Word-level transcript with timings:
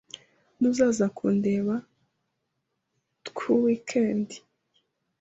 Ntuzaza 0.57 1.05
kundeba 1.17 1.75
tweekend 3.25 4.27
ye? 4.35 4.39